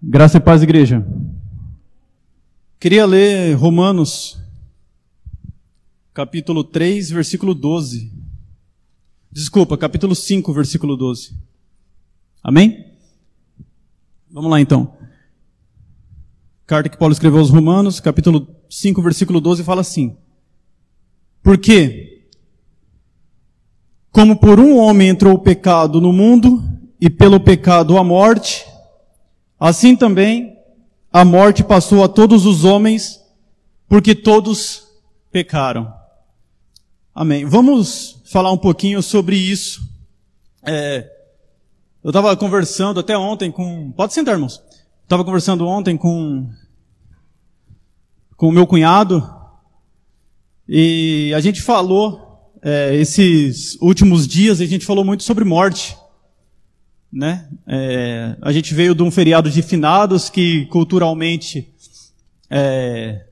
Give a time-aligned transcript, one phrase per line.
[0.00, 1.04] Graça e paz, igreja.
[2.78, 4.38] Queria ler Romanos,
[6.14, 8.12] capítulo 3, versículo 12.
[9.28, 11.34] Desculpa, capítulo 5, versículo 12.
[12.44, 12.92] Amém?
[14.30, 14.96] Vamos lá então.
[16.64, 20.16] Carta que Paulo escreveu aos Romanos, capítulo 5, versículo 12, fala assim:
[21.42, 22.28] Porque,
[24.12, 26.62] como por um homem entrou o pecado no mundo,
[27.00, 28.67] e pelo pecado a morte,
[29.58, 30.56] Assim também
[31.12, 33.20] a morte passou a todos os homens,
[33.88, 34.86] porque todos
[35.30, 35.92] pecaram.
[37.14, 37.44] Amém.
[37.44, 39.80] Vamos falar um pouquinho sobre isso.
[40.62, 41.10] É,
[42.04, 43.90] eu estava conversando até ontem com.
[43.92, 44.62] Pode sentar, irmãos.
[45.02, 46.48] Estava conversando ontem com
[48.38, 49.28] com o meu cunhado
[50.68, 55.97] e a gente falou é, esses últimos dias a gente falou muito sobre morte
[57.12, 57.48] né?
[57.66, 61.72] É, a gente veio de um feriado de finados que culturalmente
[62.50, 63.24] é,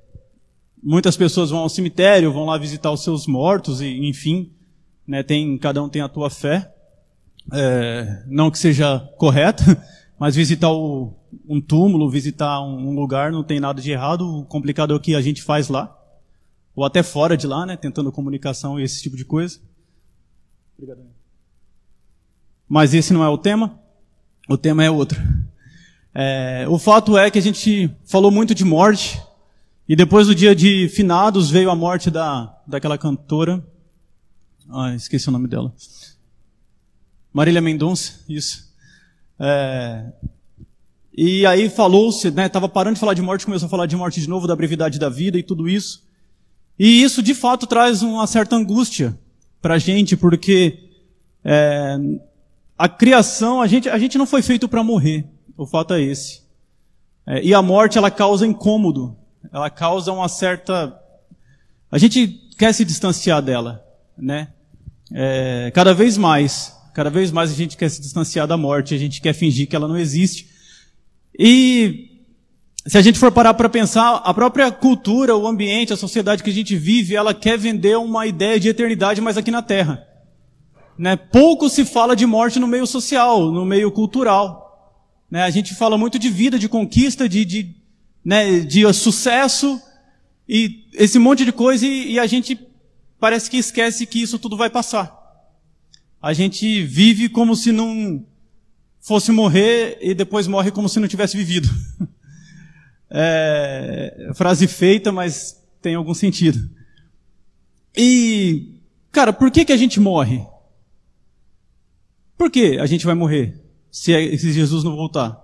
[0.82, 4.50] muitas pessoas vão ao cemitério, vão lá visitar os seus mortos e enfim,
[5.06, 5.22] né?
[5.22, 6.72] Tem cada um tem a tua fé,
[7.52, 9.64] é, não que seja correta,
[10.18, 11.12] mas visitar o,
[11.48, 14.40] um túmulo, visitar um, um lugar não tem nada de errado.
[14.40, 15.96] O complicado é o que a gente faz lá
[16.76, 17.74] ou até fora de lá, né?
[17.76, 19.58] Tentando comunicação e esse tipo de coisa.
[20.76, 21.00] Obrigado.
[22.68, 23.78] Mas esse não é o tema.
[24.48, 25.20] O tema é outro.
[26.14, 29.20] É, o fato é que a gente falou muito de morte.
[29.88, 33.64] E depois do dia de finados veio a morte da, daquela cantora.
[34.68, 35.72] Ah, esqueci o nome dela.
[37.32, 38.74] Marília Mendonça, isso.
[39.38, 40.06] É,
[41.16, 44.20] e aí falou-se, né, tava parando de falar de morte, começou a falar de morte
[44.20, 46.06] de novo, da brevidade da vida e tudo isso.
[46.78, 49.18] E isso de fato traz uma certa angústia
[49.62, 50.90] pra gente, porque
[51.42, 51.96] é,
[52.78, 55.24] a criação, a gente, a gente não foi feito para morrer.
[55.56, 56.42] O fato é esse.
[57.26, 59.16] É, e a morte, ela causa incômodo.
[59.52, 60.94] Ela causa uma certa.
[61.90, 63.84] A gente quer se distanciar dela,
[64.16, 64.48] né?
[65.12, 68.94] É, cada vez mais, cada vez mais a gente quer se distanciar da morte.
[68.94, 70.48] A gente quer fingir que ela não existe.
[71.38, 72.10] E
[72.86, 76.50] se a gente for parar para pensar, a própria cultura, o ambiente, a sociedade que
[76.50, 80.06] a gente vive, ela quer vender uma ideia de eternidade, mas aqui na Terra.
[80.98, 81.16] Né?
[81.16, 84.66] Pouco se fala de morte no meio social, no meio cultural.
[85.30, 85.42] Né?
[85.42, 87.74] A gente fala muito de vida, de conquista, de, de,
[88.24, 89.80] né, de sucesso
[90.48, 92.58] e esse monte de coisa e, e a gente
[93.18, 95.14] parece que esquece que isso tudo vai passar.
[96.22, 98.24] A gente vive como se não
[99.00, 101.68] fosse morrer e depois morre como se não tivesse vivido.
[103.08, 106.68] É, frase feita, mas tem algum sentido.
[107.96, 108.80] E,
[109.12, 110.44] cara, por que que a gente morre?
[112.36, 113.60] Por que a gente vai morrer
[113.90, 115.42] se, é, se Jesus não voltar?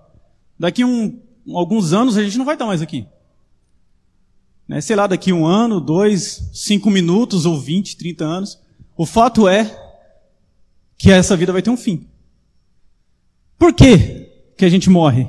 [0.59, 1.21] Daqui um,
[1.55, 3.07] alguns anos a gente não vai estar mais aqui.
[4.69, 4.81] Né?
[4.81, 8.61] Sei lá, daqui um ano, dois, cinco minutos ou vinte, trinta anos.
[8.97, 9.79] O fato é
[10.99, 12.07] que essa vida vai ter um fim.
[13.59, 15.29] Por que que a gente morre?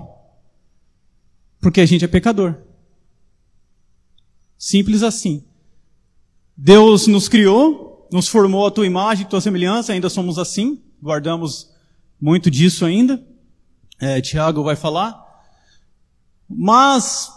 [1.60, 2.58] Porque a gente é pecador.
[4.58, 5.44] Simples assim.
[6.56, 11.70] Deus nos criou, nos formou a tua imagem, a tua semelhança, ainda somos assim guardamos
[12.20, 13.22] muito disso ainda.
[14.00, 15.22] É, Tiago vai falar.
[16.50, 17.30] Mas,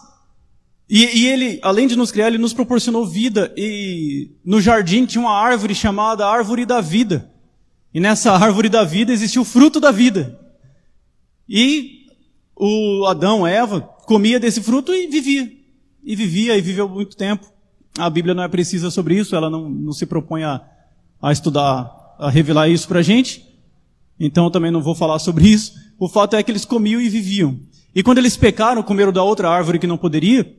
[0.88, 3.52] e, e, ele, além de nos criar, ele nos proporcionou vida.
[3.56, 7.30] E no jardim tinha uma árvore chamada Árvore da Vida.
[7.92, 10.38] E nessa árvore da vida existia o fruto da vida.
[11.48, 12.06] E
[12.54, 15.50] o Adão, Eva, comia desse fruto e vivia.
[16.04, 17.46] E vivia e viveu muito tempo.
[17.98, 20.62] A Bíblia não é precisa sobre isso, ela não, não se propõe a,
[21.20, 23.55] a estudar, a revelar isso para a gente.
[24.18, 25.74] Então eu também não vou falar sobre isso.
[25.98, 27.58] O fato é que eles comiam e viviam.
[27.94, 30.54] E quando eles pecaram, comeram da outra árvore que não poderia,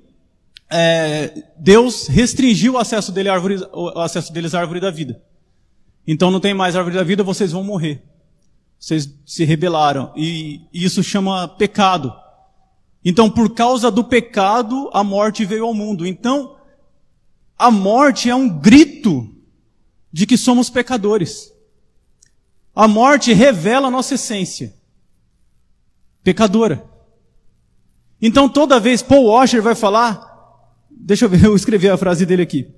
[0.69, 5.22] é, Deus restringiu o acesso, dele árvore, o acesso deles à árvore da vida.
[6.06, 8.03] Então não tem mais árvore da vida, vocês vão morrer.
[8.79, 10.12] Vocês se rebelaram.
[10.16, 12.13] E isso chama pecado.
[13.03, 16.05] Então, por causa do pecado, a morte veio ao mundo.
[16.05, 16.58] Então,
[17.58, 19.34] a morte é um grito
[20.11, 21.52] de que somos pecadores.
[22.78, 24.72] A morte revela a nossa essência.
[26.24, 26.85] Pecadora.
[28.22, 30.22] Então toda vez Paul Washer vai falar,
[30.91, 32.72] deixa eu ver, eu escrevi a frase dele aqui.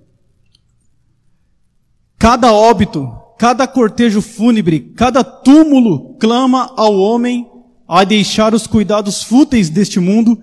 [2.18, 7.52] Cada óbito, cada cortejo fúnebre, cada túmulo clama ao homem
[7.86, 10.42] a deixar os cuidados fúteis deste mundo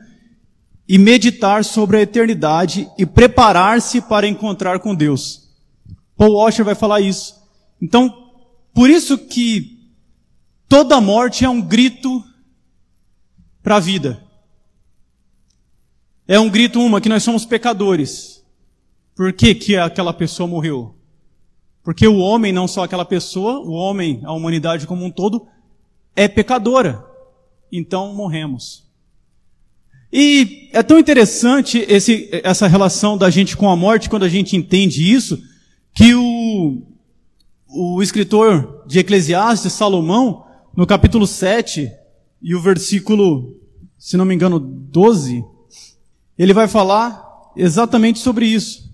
[0.86, 5.48] e meditar sobre a eternidade e preparar-se para encontrar com Deus.
[6.14, 7.34] Paul Washer vai falar isso.
[7.80, 8.25] Então,
[8.76, 9.90] por isso que
[10.68, 12.22] toda morte é um grito
[13.62, 14.22] para a vida.
[16.28, 18.44] É um grito, uma, que nós somos pecadores.
[19.14, 20.94] Por que, que aquela pessoa morreu?
[21.82, 25.48] Porque o homem, não só aquela pessoa, o homem, a humanidade como um todo,
[26.14, 27.02] é pecadora.
[27.72, 28.84] Então morremos.
[30.12, 34.54] E é tão interessante esse, essa relação da gente com a morte, quando a gente
[34.54, 35.42] entende isso,
[35.94, 36.82] que o,
[37.76, 41.92] o escritor de Eclesiastes, Salomão, no capítulo 7
[42.40, 43.60] e o versículo,
[43.98, 45.44] se não me engano, 12,
[46.38, 47.22] ele vai falar
[47.54, 48.90] exatamente sobre isso.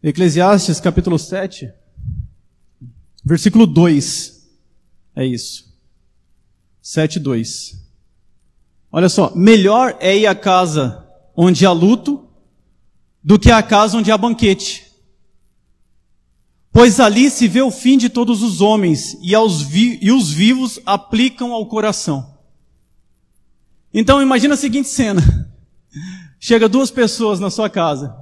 [0.00, 1.72] Eclesiastes capítulo 7,
[3.24, 4.46] versículo 2.
[5.16, 5.74] É isso.
[6.80, 7.82] 7, 2.
[8.92, 11.04] Olha só, melhor é ir à casa
[11.36, 12.28] onde há luto
[13.22, 14.83] do que à casa onde há banquete.
[16.74, 19.32] Pois ali se vê o fim de todos os homens e,
[19.64, 22.36] vi e os vivos aplicam ao coração.
[23.92, 25.22] Então imagina a seguinte cena.
[26.40, 28.12] Chega duas pessoas na sua casa.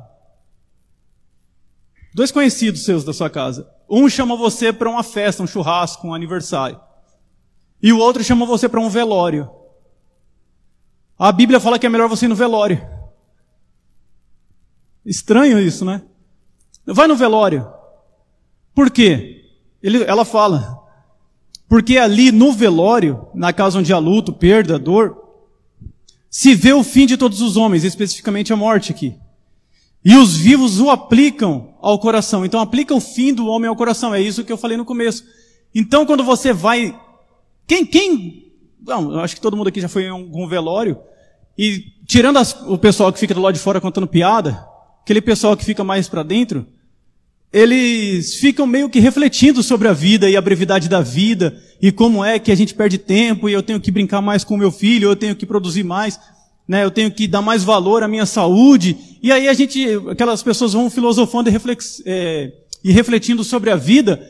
[2.14, 3.66] Dois conhecidos seus da sua casa.
[3.88, 6.78] Um chama você para uma festa, um churrasco, um aniversário.
[7.82, 9.50] E o outro chama você para um velório.
[11.18, 12.86] A Bíblia fala que é melhor você ir no velório.
[15.06, 16.02] Estranho isso, né?
[16.84, 17.80] Vai no velório.
[18.74, 19.44] Por quê?
[19.82, 20.78] Ele, ela fala.
[21.68, 25.16] Porque ali no velório, na casa onde há luto, perda, dor,
[26.30, 29.14] se vê o fim de todos os homens, especificamente a morte aqui.
[30.04, 32.44] E os vivos o aplicam ao coração.
[32.44, 34.14] Então aplica o fim do homem ao coração.
[34.14, 35.24] É isso que eu falei no começo.
[35.74, 36.98] Então quando você vai.
[37.66, 38.52] Quem, quem.
[38.84, 40.98] Não, acho que todo mundo aqui já foi em algum velório.
[41.56, 44.66] E tirando as, o pessoal que fica do lado de fora contando piada,
[45.02, 46.66] aquele pessoal que fica mais para dentro,
[47.52, 52.24] eles ficam meio que refletindo sobre a vida e a brevidade da vida e como
[52.24, 55.10] é que a gente perde tempo e eu tenho que brincar mais com meu filho,
[55.10, 56.18] eu tenho que produzir mais,
[56.66, 56.84] né?
[56.84, 58.96] Eu tenho que dar mais valor à minha saúde.
[59.22, 62.52] E aí a gente, aquelas pessoas vão filosofando e, reflex, é,
[62.82, 64.20] e refletindo sobre a vida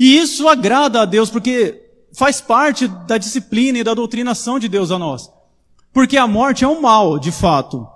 [0.00, 1.78] e isso agrada a Deus porque
[2.14, 5.30] faz parte da disciplina e da doutrinação de Deus a nós.
[5.92, 7.86] Porque a morte é um mal, de fato.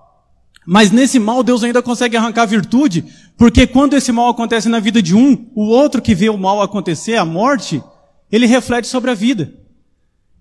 [0.66, 3.04] Mas nesse mal Deus ainda consegue arrancar virtude,
[3.36, 6.62] porque quando esse mal acontece na vida de um, o outro que vê o mal
[6.62, 7.82] acontecer, a morte,
[8.30, 9.52] ele reflete sobre a vida.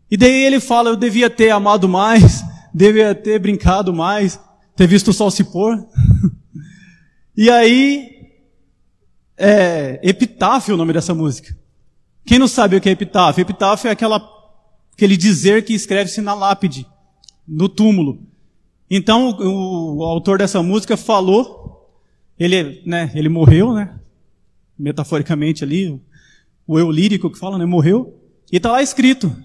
[0.09, 2.43] E daí ele fala, eu devia ter amado mais,
[2.73, 4.39] devia ter brincado mais,
[4.75, 5.77] ter visto o sol se pôr.
[7.35, 8.09] e aí,
[9.37, 11.55] é, epitáfio o nome dessa música.
[12.25, 13.41] Quem não sabe o que é epitáfio?
[13.41, 14.23] Epitáfio é aquela,
[14.93, 16.87] aquele dizer que escreve-se na lápide
[17.47, 18.32] no túmulo.
[18.89, 21.89] Então, o, o, autor dessa música falou,
[22.38, 24.00] ele, né, ele morreu, né,
[24.77, 26.00] metaforicamente ali,
[26.68, 28.19] o eu lírico que fala, né, morreu,
[28.51, 29.35] e está lá escrito,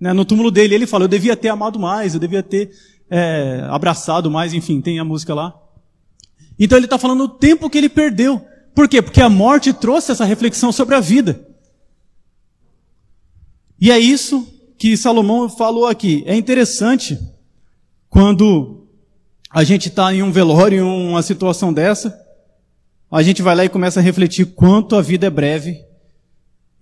[0.00, 2.70] né, no túmulo dele, ele fala, eu devia ter amado mais, eu devia ter
[3.10, 5.54] é, abraçado mais, enfim, tem a música lá.
[6.58, 8.44] Então ele está falando o tempo que ele perdeu.
[8.74, 9.00] Por quê?
[9.00, 11.46] Porque a morte trouxe essa reflexão sobre a vida.
[13.80, 14.46] E é isso
[14.78, 16.22] que Salomão falou aqui.
[16.26, 17.18] É interessante
[18.08, 18.85] quando
[19.56, 22.14] a gente está em um velório, em uma situação dessa,
[23.10, 25.82] a gente vai lá e começa a refletir quanto a vida é breve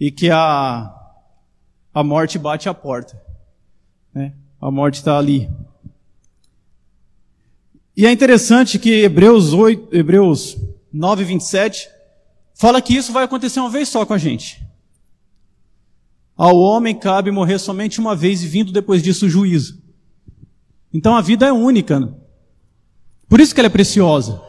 [0.00, 0.92] e que a,
[1.94, 3.16] a morte bate a porta.
[4.12, 4.32] Né?
[4.60, 5.48] A morte está ali.
[7.96, 10.56] E é interessante que Hebreus, 8, Hebreus
[10.92, 11.88] 9, 27
[12.54, 14.66] fala que isso vai acontecer uma vez só com a gente.
[16.36, 19.80] Ao homem cabe morrer somente uma vez e vindo depois disso o juízo.
[20.92, 22.23] Então a vida é única.
[23.34, 24.40] Por isso que ela é preciosa.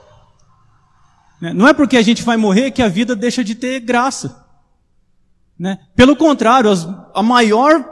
[1.42, 1.51] Né?
[1.54, 4.46] Não é porque a gente vai morrer que a vida deixa de ter graça.
[5.58, 5.80] Né?
[5.96, 6.70] Pelo contrário,
[7.12, 7.84] a maior,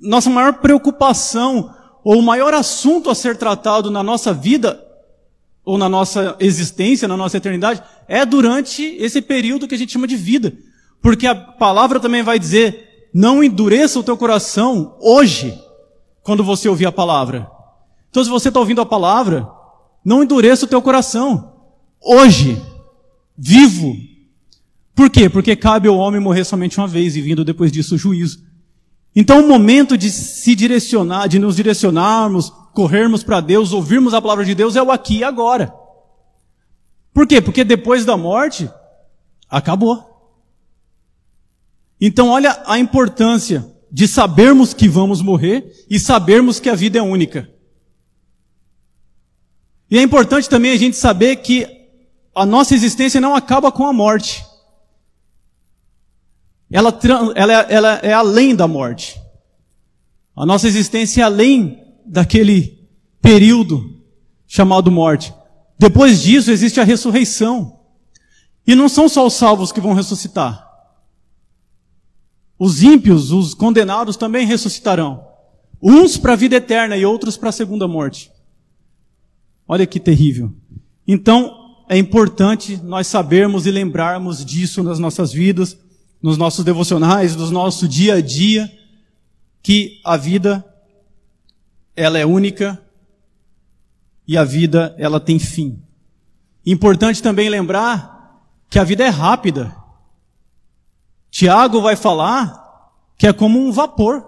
[0.00, 4.82] nossa maior preocupação, ou o maior assunto a ser tratado na nossa vida,
[5.62, 10.06] ou na nossa existência, na nossa eternidade, é durante esse período que a gente chama
[10.06, 10.54] de vida.
[11.02, 15.62] Porque a palavra também vai dizer, não endureça o teu coração hoje,
[16.22, 17.46] quando você ouvir a palavra.
[18.08, 19.57] Então, se você está ouvindo a palavra,
[20.04, 21.52] não endureça o teu coração.
[22.00, 22.60] Hoje,
[23.36, 23.96] vivo.
[24.94, 25.28] Por quê?
[25.28, 28.42] Porque cabe ao homem morrer somente uma vez e vindo depois disso o juízo.
[29.14, 34.44] Então, o momento de se direcionar, de nos direcionarmos, corrermos para Deus, ouvirmos a palavra
[34.44, 35.74] de Deus é o aqui e agora.
[37.12, 37.40] Por quê?
[37.40, 38.70] Porque depois da morte,
[39.48, 40.04] acabou.
[42.00, 47.02] Então, olha a importância de sabermos que vamos morrer e sabermos que a vida é
[47.02, 47.50] única.
[49.90, 51.66] E é importante também a gente saber que
[52.34, 54.44] a nossa existência não acaba com a morte.
[56.70, 56.96] Ela,
[57.34, 59.20] ela, ela é além da morte.
[60.36, 62.86] A nossa existência é além daquele
[63.20, 64.02] período
[64.46, 65.34] chamado morte.
[65.78, 67.80] Depois disso existe a ressurreição.
[68.66, 70.68] E não são só os salvos que vão ressuscitar.
[72.58, 75.26] Os ímpios, os condenados também ressuscitarão.
[75.82, 78.30] Uns para a vida eterna e outros para a segunda morte.
[79.68, 80.50] Olha que terrível.
[81.06, 85.76] Então, é importante nós sabermos e lembrarmos disso nas nossas vidas,
[86.22, 88.70] nos nossos devocionais, no nosso dia a dia,
[89.62, 90.64] que a vida
[91.94, 92.82] ela é única
[94.26, 95.82] e a vida ela tem fim.
[96.64, 99.74] Importante também lembrar que a vida é rápida.
[101.30, 104.26] Tiago vai falar que é como um vapor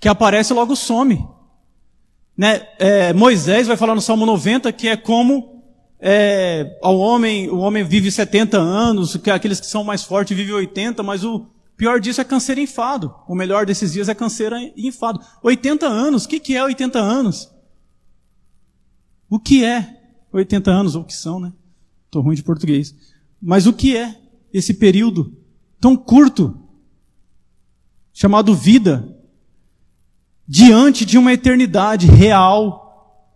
[0.00, 1.26] que aparece e logo some.
[2.36, 2.66] Né?
[2.78, 5.54] É, Moisés vai falar no Salmo 90 que é como
[6.06, 10.52] é, ao homem, o homem vive 70 anos, que aqueles que são mais fortes vivem
[10.52, 11.46] 80, mas o
[11.78, 13.14] pior disso é câncer enfado.
[13.26, 15.20] O melhor desses dias é câncer enfado.
[15.42, 17.50] 80 anos, o que, que é 80 anos?
[19.30, 21.52] O que é 80 anos, ou o que são, né?
[22.04, 22.94] Estou ruim de português.
[23.40, 24.14] Mas o que é
[24.52, 25.36] esse período
[25.80, 26.54] tão curto,
[28.12, 29.13] chamado vida,
[30.46, 33.34] diante de uma eternidade real,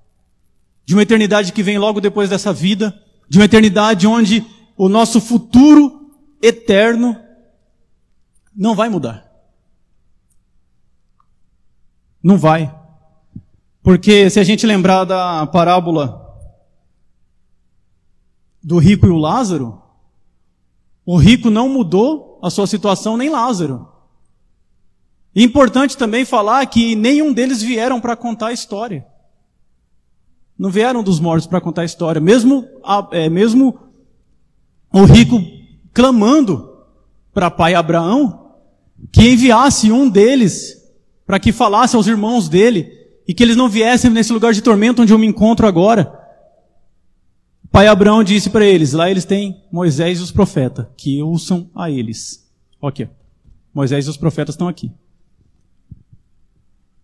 [0.84, 2.98] de uma eternidade que vem logo depois dessa vida,
[3.28, 4.44] de uma eternidade onde
[4.76, 6.12] o nosso futuro
[6.42, 7.16] eterno
[8.54, 9.26] não vai mudar.
[12.22, 12.74] Não vai.
[13.82, 16.26] Porque se a gente lembrar da parábola
[18.62, 19.80] do rico e o Lázaro,
[21.06, 23.88] o rico não mudou a sua situação, nem Lázaro.
[25.34, 29.06] Importante também falar que nenhum deles vieram para contar a história.
[30.58, 32.20] Não vieram dos mortos para contar a história.
[32.20, 32.66] Mesmo,
[33.12, 33.78] é, mesmo
[34.92, 35.40] o rico
[35.92, 36.68] clamando
[37.32, 38.56] para pai Abraão
[39.12, 40.76] que enviasse um deles
[41.26, 42.90] para que falasse aos irmãos dele
[43.26, 46.18] e que eles não viessem nesse lugar de tormento onde eu me encontro agora.
[47.70, 51.90] Pai Abraão disse para eles: lá eles têm Moisés e os profetas, que ouçam a
[51.90, 52.50] eles.
[52.80, 53.08] Ok.
[53.74, 54.90] Moisés e os profetas estão aqui.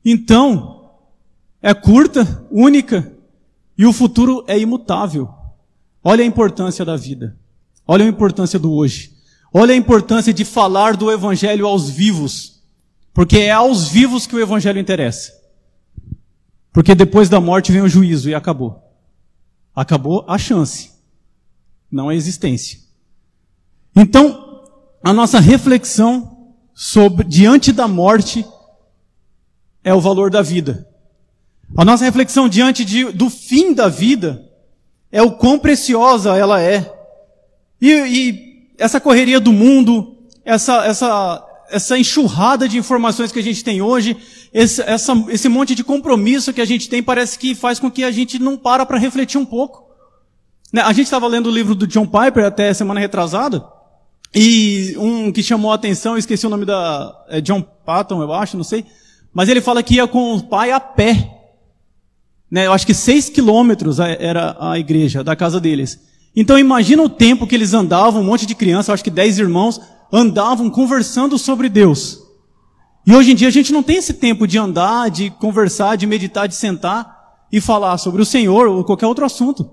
[0.04, 0.90] Então,
[1.62, 3.12] é curta, única,
[3.76, 5.28] e o futuro é imutável.
[6.02, 7.36] Olha a importância da vida.
[7.86, 9.12] Olha a importância do hoje.
[9.52, 12.62] Olha a importância de falar do Evangelho aos vivos.
[13.12, 15.32] Porque é aos vivos que o Evangelho interessa.
[16.72, 18.82] Porque depois da morte vem o juízo e acabou.
[19.74, 20.92] Acabou a chance,
[21.90, 22.80] não a existência.
[23.94, 24.62] Então,
[25.02, 28.44] a nossa reflexão sobre diante da morte
[29.84, 30.88] é o valor da vida.
[31.76, 34.50] A nossa reflexão diante de, do fim da vida
[35.12, 36.92] é o quão preciosa ela é.
[37.80, 43.62] E, e essa correria do mundo, essa, essa, essa enxurrada de informações que a gente
[43.62, 44.16] tem hoje,
[44.52, 48.04] esse, essa, esse monte de compromisso que a gente tem, parece que faz com que
[48.04, 49.84] a gente não para para refletir um pouco.
[50.72, 53.64] Né, a gente estava lendo o livro do John Piper até semana retrasada,
[54.34, 58.56] e um que chamou a atenção, esqueci o nome da, é John Patton, eu acho,
[58.56, 58.84] não sei,
[59.34, 61.30] mas ele fala que ia com o pai a pé.
[62.50, 65.98] Né, eu acho que seis quilômetros era a igreja da casa deles.
[66.36, 69.80] Então imagina o tempo que eles andavam, um monte de criança, acho que dez irmãos,
[70.12, 72.20] andavam conversando sobre Deus.
[73.06, 76.06] E hoje em dia a gente não tem esse tempo de andar, de conversar, de
[76.06, 77.14] meditar, de sentar
[77.50, 79.68] e falar sobre o Senhor ou qualquer outro assunto.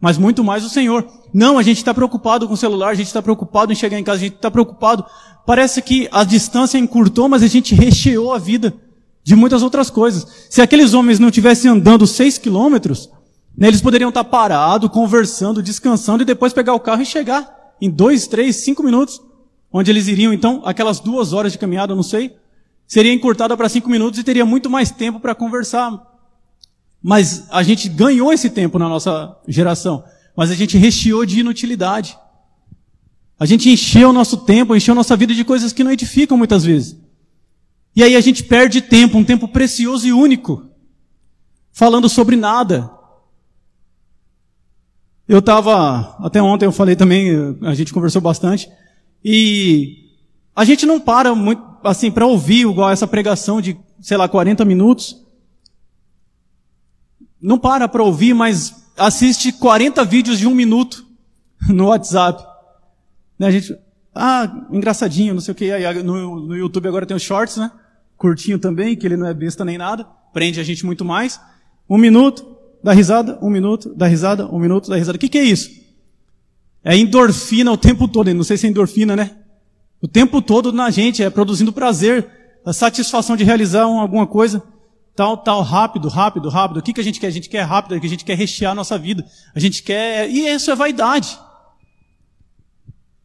[0.00, 1.06] Mas muito mais o Senhor.
[1.32, 4.04] Não, a gente está preocupado com o celular, a gente está preocupado em chegar em
[4.04, 5.04] casa, a gente está preocupado.
[5.46, 8.74] Parece que a distância encurtou, mas a gente recheou a vida
[9.22, 10.26] de muitas outras coisas.
[10.50, 13.10] Se aqueles homens não tivessem andando seis quilômetros,
[13.56, 17.90] né, eles poderiam estar parados, conversando, descansando e depois pegar o carro e chegar em
[17.90, 19.20] dois, três, cinco minutos
[19.72, 22.36] onde eles iriam, então, aquelas duas horas de caminhada, não sei,
[22.86, 25.98] seria encurtada para cinco minutos e teria muito mais tempo para conversar.
[27.02, 30.04] Mas a gente ganhou esse tempo na nossa geração,
[30.36, 32.16] mas a gente recheou de inutilidade.
[33.40, 36.64] A gente encheu o nosso tempo, encheu nossa vida de coisas que não edificam muitas
[36.64, 36.96] vezes.
[37.94, 40.66] E aí a gente perde tempo, um tempo precioso e único,
[41.72, 42.90] falando sobre nada.
[45.28, 47.30] Eu estava, até ontem eu falei também,
[47.62, 48.70] a gente conversou bastante,
[49.24, 50.10] e
[50.54, 54.64] a gente não para muito, assim, para ouvir igual essa pregação de, sei lá, 40
[54.64, 55.22] minutos.
[57.40, 61.04] Não para para ouvir, mas assiste 40 vídeos de um minuto
[61.68, 62.44] no WhatsApp.
[63.38, 63.76] Né, a gente,
[64.14, 66.02] ah, engraçadinho, não sei o que.
[66.02, 67.70] No, no YouTube agora tem os shorts, né?
[68.22, 70.06] Curtinho também, que ele não é besta nem nada.
[70.32, 71.40] Prende a gente muito mais.
[71.90, 75.16] Um minuto, dá risada, um minuto, dá risada, um minuto, dá risada.
[75.16, 75.68] O que, que é isso?
[76.84, 78.32] É endorfina o tempo todo.
[78.32, 79.32] Não sei se é endorfina, né?
[80.00, 82.30] O tempo todo na gente, é produzindo prazer,
[82.64, 84.62] a satisfação de realizar alguma coisa.
[85.16, 86.76] tal, tal, rápido, rápido, rápido.
[86.76, 87.26] O que, que a gente quer?
[87.26, 89.26] A gente quer rápido, a gente quer rechear a nossa vida.
[89.52, 90.30] A gente quer.
[90.30, 91.36] E isso é vaidade.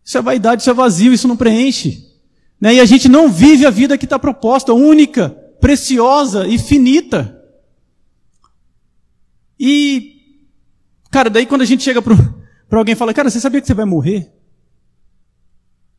[0.04, 2.07] Isso é vaidade, isso é vazio, isso não preenche.
[2.60, 2.76] Né?
[2.76, 7.42] E a gente não vive a vida que está proposta, única, preciosa e finita.
[9.60, 10.22] E,
[11.10, 12.16] cara, daí quando a gente chega para
[12.72, 14.32] alguém e fala, cara, você sabia que você vai morrer?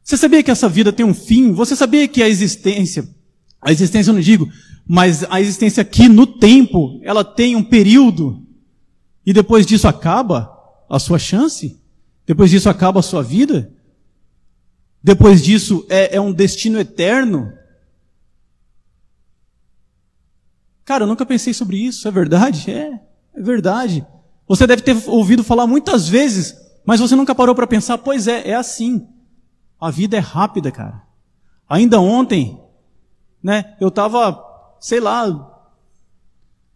[0.03, 1.53] Você sabia que essa vida tem um fim?
[1.53, 3.07] Você sabia que a existência,
[3.61, 4.49] a existência eu não digo,
[4.87, 8.43] mas a existência aqui no tempo, ela tem um período,
[9.27, 10.51] e depois disso acaba
[10.89, 11.79] a sua chance?
[12.27, 13.71] Depois disso acaba a sua vida?
[15.03, 17.53] Depois disso é, é um destino eterno?
[20.85, 22.71] Cara, eu nunca pensei sobre isso, é verdade?
[22.71, 23.01] É,
[23.35, 24.07] é verdade.
[24.47, 28.49] Você deve ter ouvido falar muitas vezes, mas você nunca parou para pensar, pois é,
[28.49, 29.07] é assim.
[29.81, 31.03] A vida é rápida, cara.
[31.69, 32.59] Ainda ontem,
[33.43, 34.43] né, eu estava,
[34.81, 35.27] sei lá,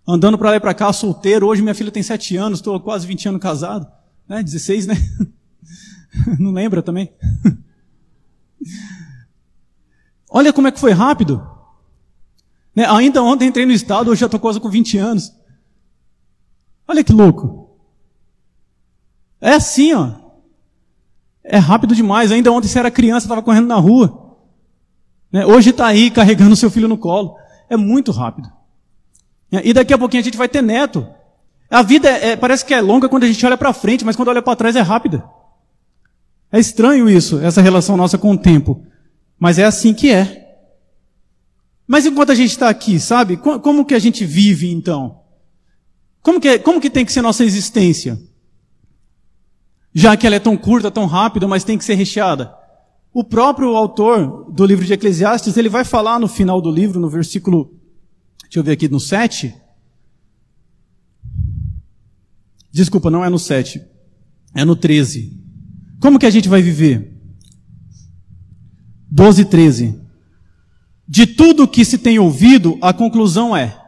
[0.06, 1.46] andando para lá e para cá, solteiro.
[1.46, 3.90] Hoje minha filha tem sete anos, estou quase 20 anos casado.
[4.28, 4.94] Né, 16, né?
[6.38, 7.10] Não lembra também?
[10.30, 11.46] Olha como é que foi rápido.
[12.74, 12.86] Né?
[12.88, 15.32] Ainda ontem entrei no estado, hoje já estou quase com 20 anos.
[16.88, 17.70] Olha que louco.
[19.40, 20.10] É assim, ó.
[21.44, 22.32] É rápido demais.
[22.32, 24.36] Ainda ontem você era criança, estava correndo na rua.
[25.30, 25.44] Né?
[25.44, 27.36] Hoje está aí carregando seu filho no colo.
[27.68, 28.50] É muito rápido.
[29.50, 31.06] E daqui a pouquinho a gente vai ter neto.
[31.70, 34.16] A vida é, é, parece que é longa quando a gente olha para frente, mas
[34.16, 35.24] quando olha para trás é rápida.
[36.52, 38.86] É estranho isso, essa relação nossa com o tempo.
[39.38, 40.38] Mas é assim que é.
[41.86, 43.36] Mas enquanto a gente está aqui, sabe?
[43.36, 45.22] Como que a gente vive então?
[46.20, 48.20] Como que, é, como que tem que ser nossa existência?
[49.94, 52.54] já que ela é tão curta, tão rápida, mas tem que ser recheada.
[53.12, 57.10] O próprio autor do livro de Eclesiastes, ele vai falar no final do livro, no
[57.10, 57.78] versículo,
[58.44, 59.54] deixa eu ver aqui, no 7.
[62.70, 63.82] Desculpa, não é no 7,
[64.54, 65.41] é no 13.
[66.02, 67.12] Como que a gente vai viver?
[69.08, 70.00] 12 e 13.
[71.06, 73.78] De tudo que se tem ouvido, a conclusão é: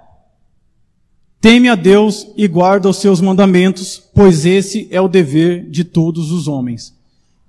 [1.40, 6.30] Teme a Deus e guarda os seus mandamentos, pois esse é o dever de todos
[6.30, 6.94] os homens.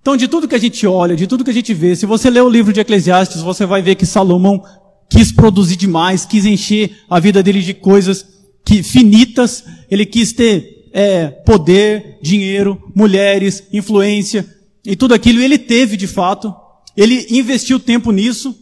[0.02, 2.32] Então, de tudo que a gente olha, de tudo que a gente vê, se você
[2.32, 4.64] ler o livro de Eclesiastes, você vai ver que Salomão
[5.08, 8.26] quis produzir demais, quis encher a vida dele de coisas
[8.66, 14.55] que finitas, ele quis ter é, poder, dinheiro, mulheres, influência
[14.86, 15.42] e tudo aquilo.
[15.42, 16.56] Ele teve de fato.
[16.96, 18.58] Ele investiu tempo nisso.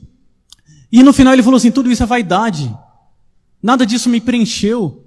[0.92, 2.74] E no final ele falou assim: tudo isso é vaidade.
[3.62, 5.04] Nada disso me preencheu.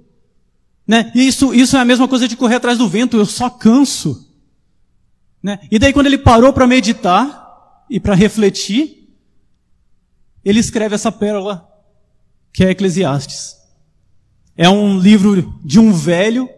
[0.87, 1.11] Né?
[1.13, 4.33] Isso, isso é a mesma coisa de correr atrás do vento, eu só canso.
[5.43, 5.59] Né?
[5.69, 9.09] E daí, quando ele parou para meditar e para refletir,
[10.43, 11.67] ele escreve essa pérola
[12.53, 13.55] que é Eclesiastes.
[14.55, 16.49] É um livro de um velho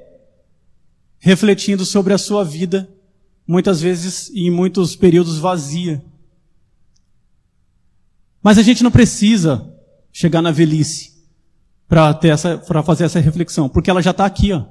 [1.17, 2.89] refletindo sobre a sua vida,
[3.50, 6.06] muitas vezes e em muitos períodos vazia.
[8.44, 9.74] Mas a gente não precisa
[10.14, 11.14] chegar na velhice
[11.88, 14.66] para ter essa, para fazer essa reflexão, porque ela já está aqui, ó.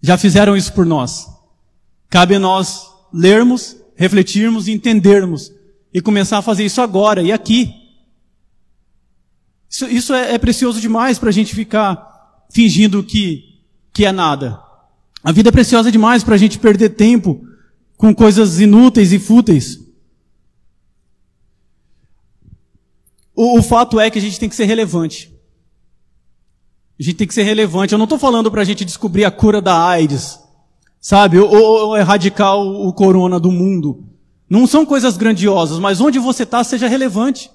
[0.00, 1.26] Já fizeram isso por nós.
[2.08, 5.50] Cabe a nós lermos, refletirmos e entendermos
[5.92, 7.74] e começar a fazer isso agora e aqui.
[9.68, 14.62] Isso, isso é, é precioso demais para a gente ficar fingindo que, que é nada.
[15.24, 17.47] A vida é preciosa demais para a gente perder tempo
[17.98, 19.80] com coisas inúteis e fúteis.
[23.34, 25.34] O, o fato é que a gente tem que ser relevante.
[26.98, 27.92] A gente tem que ser relevante.
[27.92, 30.38] Eu não estou falando para a gente descobrir a cura da AIDS,
[31.00, 31.38] sabe?
[31.38, 34.04] Ou, ou erradicar o, o corona do mundo.
[34.48, 37.50] Não são coisas grandiosas, mas onde você está, seja relevante.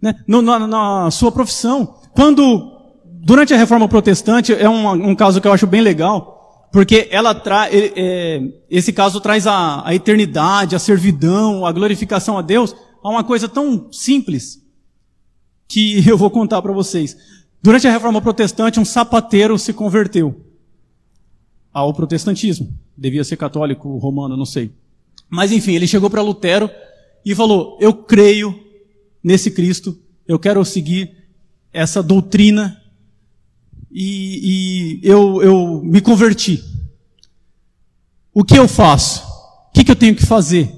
[0.00, 0.14] Né?
[0.26, 2.00] No, na, na, sua profissão.
[2.14, 2.70] Quando,
[3.04, 6.33] durante a reforma protestante, é um, um caso que eu acho bem legal,
[6.74, 12.42] porque ela traz, é, esse caso traz a, a eternidade, a servidão, a glorificação a
[12.42, 14.60] Deus, a uma coisa tão simples,
[15.68, 17.16] que eu vou contar para vocês.
[17.62, 20.44] Durante a reforma protestante, um sapateiro se converteu
[21.72, 22.76] ao protestantismo.
[22.98, 24.72] Devia ser católico, romano, não sei.
[25.30, 26.68] Mas enfim, ele chegou para Lutero
[27.24, 28.52] e falou: Eu creio
[29.22, 31.18] nesse Cristo, eu quero seguir
[31.72, 32.82] essa doutrina
[33.96, 36.64] e, e eu, eu me converti.
[38.32, 39.22] O que eu faço?
[39.68, 40.74] O que, que eu tenho que fazer?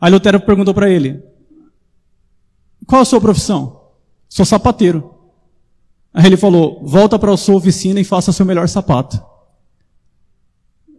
[0.00, 1.22] Aí Lutero perguntou para ele:
[2.86, 3.82] Qual a sua profissão?
[4.26, 5.14] Sou sapateiro.
[6.14, 9.22] Aí ele falou: volta para a sua oficina e faça seu melhor sapato.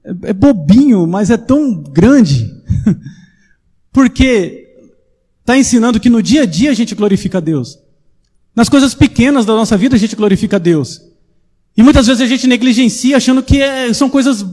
[0.03, 2.47] É, é bobinho, mas é tão grande.
[3.91, 4.77] Porque
[5.39, 7.79] está ensinando que no dia a dia a gente glorifica a Deus.
[8.55, 11.14] Nas coisas pequenas da nossa vida a gente glorifica a Deus.
[11.77, 14.45] E muitas vezes a gente negligencia achando que é, são coisas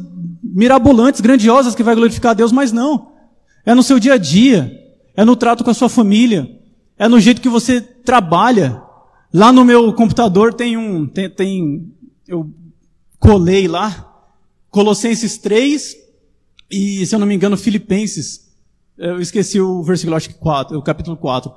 [0.42, 3.12] mirabolantes, grandiosas que vai glorificar a Deus, mas não.
[3.64, 4.72] É no seu dia a dia,
[5.16, 6.50] é no trato com a sua família,
[6.98, 8.82] é no jeito que você trabalha.
[9.32, 11.92] Lá no meu computador tem um, tem, tem
[12.26, 12.52] eu
[13.18, 14.08] colei lá,
[14.68, 15.96] Colossenses 3
[16.70, 18.50] e, se eu não me engano, Filipenses.
[18.96, 21.52] Eu esqueci o versículo, acho que 4, o capítulo 4.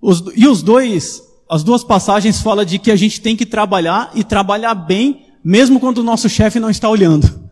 [0.00, 4.10] Os, e os dois, as duas passagens falam de que a gente tem que trabalhar
[4.14, 7.48] e trabalhar bem, mesmo quando o nosso chefe não está olhando.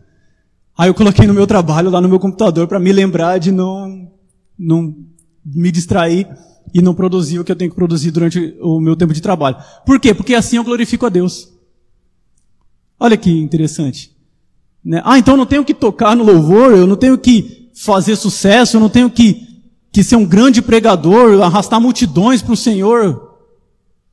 [0.77, 4.11] Aí eu coloquei no meu trabalho, lá no meu computador, para me lembrar de não,
[4.57, 4.95] não
[5.43, 6.27] me distrair
[6.73, 9.57] e não produzir o que eu tenho que produzir durante o meu tempo de trabalho.
[9.85, 10.13] Por quê?
[10.13, 11.51] Porque assim eu glorifico a Deus.
[12.99, 14.15] Olha que interessante.
[14.83, 15.01] Né?
[15.03, 18.77] Ah, então eu não tenho que tocar no louvor, eu não tenho que fazer sucesso,
[18.77, 19.41] eu não tenho que,
[19.91, 23.26] que ser um grande pregador, arrastar multidões para o Senhor.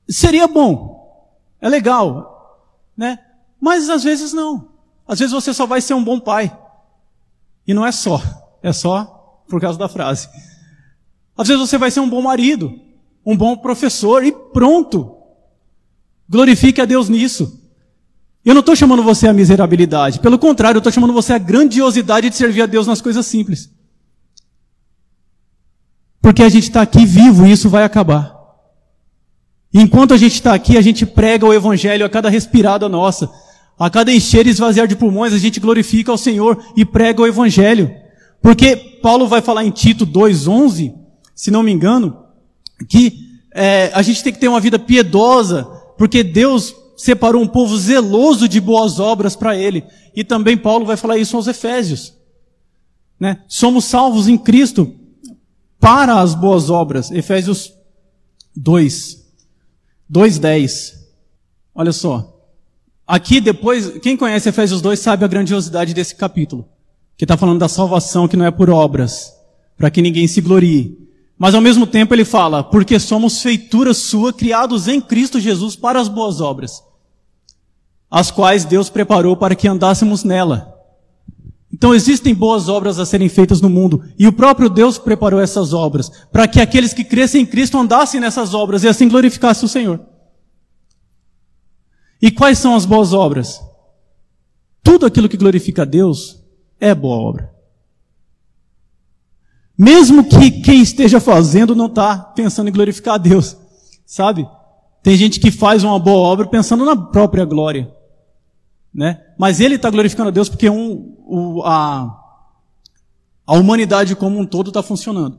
[0.09, 2.61] Seria bom, é legal,
[2.97, 3.19] né?
[3.61, 4.69] Mas às vezes não.
[5.07, 6.57] Às vezes você só vai ser um bom pai.
[7.67, 8.21] E não é só,
[8.63, 10.29] é só por causa da frase.
[11.37, 12.79] Às vezes você vai ser um bom marido,
[13.25, 15.17] um bom professor e pronto.
[16.29, 17.61] Glorifique a Deus nisso.
[18.45, 20.21] Eu não estou chamando você à miserabilidade.
[20.21, 23.71] Pelo contrário, eu estou chamando você à grandiosidade de servir a Deus nas coisas simples.
[26.21, 28.34] Porque a gente está aqui vivo e isso vai acabar.
[29.81, 33.29] Enquanto a gente está aqui, a gente prega o Evangelho a cada respirada nossa.
[33.79, 37.27] A cada encher e esvaziar de pulmões, a gente glorifica ao Senhor e prega o
[37.27, 37.91] Evangelho.
[38.41, 40.95] Porque Paulo vai falar em Tito 2,11,
[41.35, 42.25] se não me engano,
[42.89, 45.65] que é, a gente tem que ter uma vida piedosa,
[45.99, 49.85] porque Deus separou um povo zeloso de boas obras para ele.
[50.15, 52.15] E também Paulo vai falar isso aos Efésios.
[53.19, 53.41] Né?
[53.49, 54.95] Somos salvos em Cristo
[55.81, 57.11] para as boas obras.
[57.11, 57.73] Efésios
[58.57, 59.24] 2,
[60.15, 60.95] 2,10.
[61.75, 62.31] Olha só.
[63.05, 66.69] Aqui depois, quem conhece Efésios 2 sabe a grandiosidade desse capítulo.
[67.17, 69.35] Que está falando da salvação que não é por obras,
[69.77, 70.97] para que ninguém se glorie.
[71.37, 76.01] Mas ao mesmo tempo ele fala, porque somos feitura sua, criados em Cristo Jesus para
[76.01, 76.83] as boas obras,
[78.09, 80.74] as quais Deus preparou para que andássemos nela.
[81.75, 85.73] Então existem boas obras a serem feitas no mundo, e o próprio Deus preparou essas
[85.73, 89.69] obras, para que aqueles que crescem em Cristo andassem nessas obras e assim glorificassem o
[89.69, 90.01] Senhor.
[92.23, 93.61] E quais são as boas obras?
[94.85, 96.45] Tudo aquilo que glorifica a Deus
[96.79, 97.53] é boa obra.
[99.77, 103.57] Mesmo que quem esteja fazendo não está pensando em glorificar a Deus,
[104.07, 104.47] sabe?
[105.03, 107.93] Tem gente que faz uma boa obra pensando na própria glória,
[108.95, 109.21] né?
[109.37, 112.17] Mas ele está glorificando a Deus porque um, o, a,
[113.47, 115.39] a humanidade como um todo está funcionando.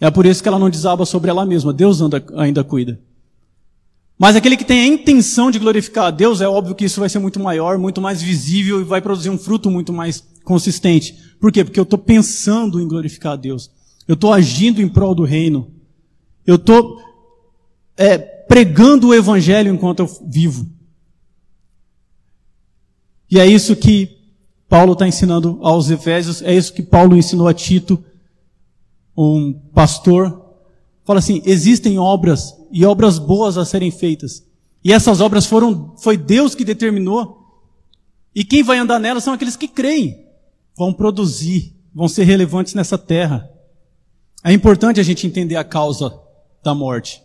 [0.00, 1.72] É por isso que ela não desaba sobre ela mesma.
[1.72, 3.00] Deus anda, ainda cuida.
[4.16, 7.08] Mas aquele que tem a intenção de glorificar a Deus, é óbvio que isso vai
[7.08, 11.16] ser muito maior, muito mais visível e vai produzir um fruto muito mais consistente.
[11.40, 11.64] Por quê?
[11.64, 13.70] Porque eu estou pensando em glorificar a Deus.
[14.06, 15.70] Eu estou agindo em prol do reino.
[16.46, 17.00] Eu estou
[17.96, 20.66] é, pregando o evangelho enquanto eu vivo.
[23.30, 24.16] E é isso que
[24.68, 28.02] Paulo está ensinando aos Efésios, é isso que Paulo ensinou a Tito,
[29.16, 30.44] um pastor.
[31.04, 34.46] Fala assim: existem obras e obras boas a serem feitas.
[34.84, 37.38] E essas obras foram, foi Deus que determinou.
[38.34, 40.28] E quem vai andar nelas são aqueles que creem
[40.76, 43.50] vão produzir, vão ser relevantes nessa terra.
[44.44, 46.16] É importante a gente entender a causa
[46.62, 47.20] da morte.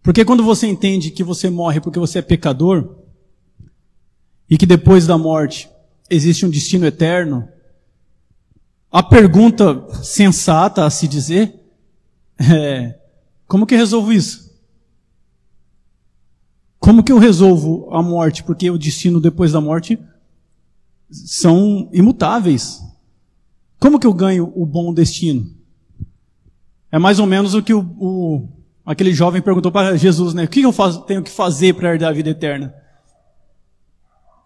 [0.00, 3.01] Porque quando você entende que você morre porque você é pecador,
[4.52, 5.66] e que depois da morte
[6.10, 7.48] existe um destino eterno,
[8.90, 11.58] a pergunta sensata a se dizer
[12.38, 12.98] é:
[13.48, 14.52] como que eu resolvo isso?
[16.78, 18.44] Como que eu resolvo a morte?
[18.44, 19.98] Porque o destino depois da morte
[21.10, 22.82] são imutáveis.
[23.80, 25.50] Como que eu ganho o bom destino?
[26.90, 28.48] É mais ou menos o que o, o
[28.84, 30.44] aquele jovem perguntou para Jesus, né?
[30.44, 32.81] O que eu faço, tenho que fazer para herdar a vida eterna?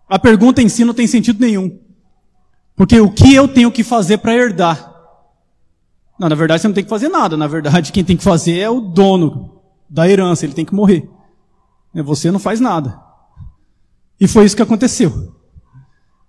[0.09, 1.79] A pergunta em si não tem sentido nenhum.
[2.77, 4.95] Porque o que eu tenho que fazer para herdar?
[6.19, 7.37] Não, na verdade você não tem que fazer nada.
[7.37, 11.09] Na verdade, quem tem que fazer é o dono da herança, ele tem que morrer.
[11.95, 13.01] Você não faz nada.
[14.21, 15.35] E foi isso que aconteceu.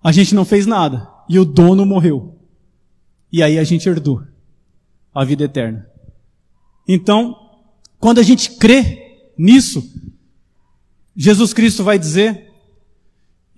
[0.02, 1.08] A gente não fez nada.
[1.28, 2.38] E o dono morreu.
[3.30, 4.22] E aí a gente herdou
[5.14, 5.86] a vida eterna.
[6.86, 7.36] Então,
[7.98, 9.82] quando a gente crê nisso,
[11.14, 12.47] Jesus Cristo vai dizer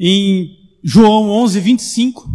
[0.03, 2.31] em João 11, 25,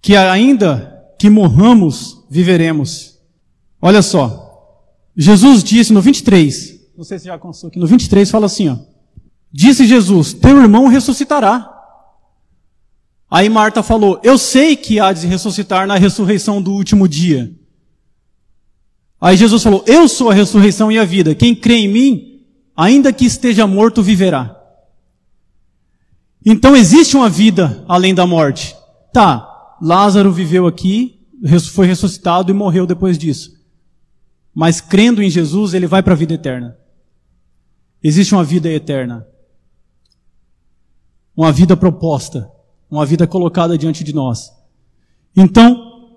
[0.00, 3.18] que ainda que morramos, viveremos.
[3.80, 4.80] Olha só,
[5.14, 8.78] Jesus disse no 23, não sei se já alcançou aqui, no 23 fala assim, ó.
[9.52, 11.68] Disse Jesus, teu irmão ressuscitará.
[13.30, 17.54] Aí Marta falou, eu sei que há de ressuscitar na ressurreição do último dia.
[19.20, 21.34] Aí Jesus falou, eu sou a ressurreição e a vida.
[21.34, 24.61] Quem crê em mim, ainda que esteja morto, viverá.
[26.44, 28.76] Então existe uma vida além da morte.
[29.12, 31.20] Tá, Lázaro viveu aqui,
[31.72, 33.52] foi ressuscitado e morreu depois disso.
[34.54, 36.76] Mas crendo em Jesus, ele vai para a vida eterna.
[38.02, 39.26] Existe uma vida eterna.
[41.36, 42.50] Uma vida proposta.
[42.90, 44.52] Uma vida colocada diante de nós.
[45.34, 46.10] Então,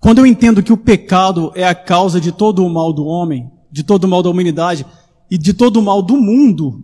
[0.00, 3.50] quando eu entendo que o pecado é a causa de todo o mal do homem,
[3.70, 4.84] de todo o mal da humanidade
[5.30, 6.82] e de todo o mal do mundo,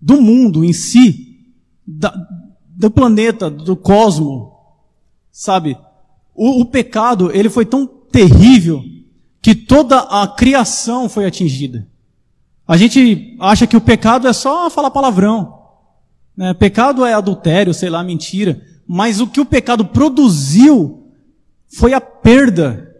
[0.00, 1.46] do mundo em si,
[1.86, 2.14] da,
[2.76, 4.52] do planeta, do cosmo,
[5.32, 5.76] sabe?
[6.34, 8.82] O, o pecado, ele foi tão terrível
[9.40, 11.86] que toda a criação foi atingida.
[12.66, 15.58] A gente acha que o pecado é só falar palavrão.
[16.36, 16.52] Né?
[16.54, 18.60] Pecado é adultério, sei lá, mentira.
[18.86, 21.10] Mas o que o pecado produziu
[21.68, 22.94] foi a perda.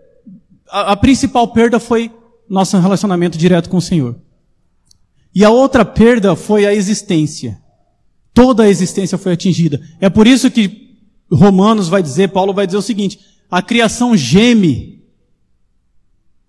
[0.71, 2.11] A, a principal perda foi
[2.49, 4.17] nosso relacionamento direto com o Senhor.
[5.35, 7.61] E a outra perda foi a existência.
[8.33, 9.81] Toda a existência foi atingida.
[10.01, 10.97] É por isso que
[11.31, 13.19] Romanos vai dizer, Paulo vai dizer o seguinte:
[13.51, 15.03] a criação geme,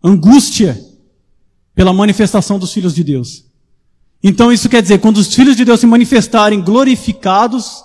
[0.03, 0.79] angústia,
[1.75, 3.45] pela manifestação dos filhos de Deus.
[4.21, 7.83] Então isso quer dizer, quando os filhos de Deus se manifestarem glorificados,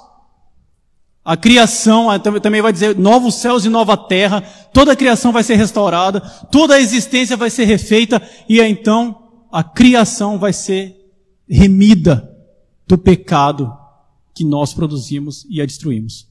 [1.24, 5.54] a criação também vai dizer novos céus e nova terra, toda a criação vai ser
[5.54, 9.23] restaurada, toda a existência vai ser refeita, e então
[9.54, 10.96] a criação vai ser
[11.48, 12.28] remida
[12.88, 13.72] do pecado
[14.34, 16.28] que nós produzimos e a destruímos.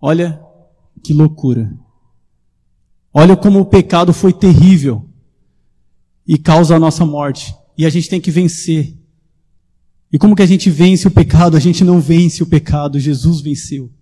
[0.00, 0.42] Olha
[1.04, 1.70] que loucura.
[3.12, 5.06] Olha como o pecado foi terrível
[6.26, 7.54] e causa a nossa morte.
[7.76, 8.96] E a gente tem que vencer.
[10.10, 11.58] E como que a gente vence o pecado?
[11.58, 13.92] A gente não vence o pecado, Jesus venceu.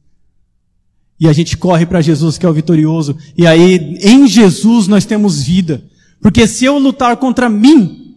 [1.19, 3.19] E a gente corre para Jesus que é o vitorioso.
[3.37, 5.91] E aí, em Jesus nós temos vida.
[6.21, 8.17] Porque se eu lutar contra mim,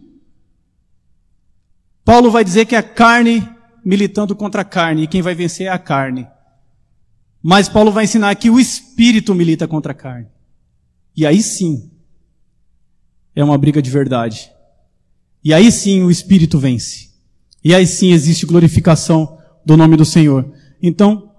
[2.04, 3.48] Paulo vai dizer que é a carne
[3.84, 6.26] militando contra a carne, e quem vai vencer é a carne.
[7.42, 10.28] Mas Paulo vai ensinar que o espírito milita contra a carne.
[11.16, 11.90] E aí sim,
[13.34, 14.50] é uma briga de verdade.
[15.44, 17.10] E aí sim o Espírito vence.
[17.62, 20.50] E aí sim existe glorificação do nome do Senhor.
[20.82, 21.30] Então,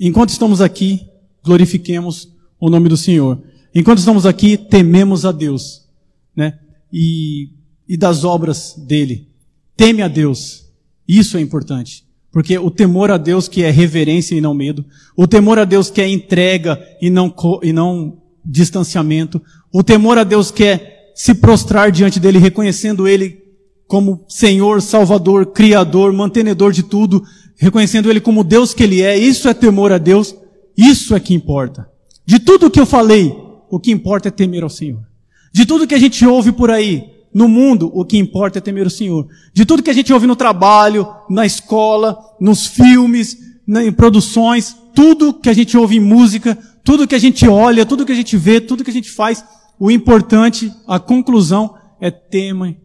[0.00, 1.06] enquanto estamos aqui,
[1.44, 3.42] glorifiquemos o nome do Senhor.
[3.74, 5.88] Enquanto estamos aqui, tememos a Deus,
[6.36, 6.58] né?
[6.92, 7.50] E,
[7.88, 9.28] e das obras dele.
[9.76, 10.64] Teme a Deus.
[11.08, 12.04] Isso é importante.
[12.30, 14.84] Porque o temor a Deus que é reverência e não medo,
[15.16, 17.32] o temor a Deus que é entrega e não,
[17.62, 19.40] e não distanciamento,
[19.72, 23.40] o temor a Deus quer é se prostrar diante dele, reconhecendo ele
[23.86, 27.22] como Senhor, Salvador, Criador, mantenedor de tudo,
[27.56, 29.16] reconhecendo ele como Deus que ele é.
[29.16, 30.34] Isso é temor a Deus.
[30.76, 31.88] Isso é que importa.
[32.26, 33.32] De tudo que eu falei,
[33.74, 35.04] o que importa é temer ao Senhor.
[35.52, 38.86] De tudo que a gente ouve por aí, no mundo, o que importa é temer
[38.86, 39.26] o Senhor.
[39.52, 45.34] De tudo que a gente ouve no trabalho, na escola, nos filmes, em produções, tudo
[45.34, 48.36] que a gente ouve em música, tudo que a gente olha, tudo que a gente
[48.36, 49.44] vê, tudo que a gente faz,
[49.76, 52.76] o importante, a conclusão é tema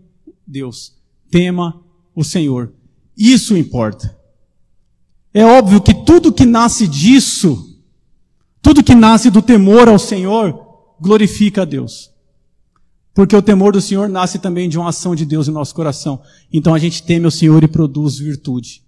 [0.47, 0.95] Deus,
[1.29, 1.83] tema
[2.15, 2.73] o Senhor.
[3.15, 4.17] Isso importa.
[5.31, 7.79] É óbvio que tudo que nasce disso,
[8.59, 10.68] tudo que nasce do temor ao Senhor,
[10.99, 12.11] glorifica a Deus.
[13.13, 16.21] Porque o temor do Senhor nasce também de uma ação de Deus em nosso coração.
[16.51, 18.83] Então a gente teme ao Senhor e produz virtude.